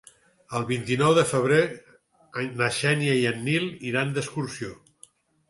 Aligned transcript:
El 0.59 0.63
vint-i-nou 0.69 1.11
de 1.17 1.25
febrer 1.31 1.59
na 2.63 2.71
Xènia 2.79 3.19
i 3.21 3.29
en 3.33 3.45
Nil 3.51 3.69
iran 3.93 4.19
d'excursió. 4.19 4.73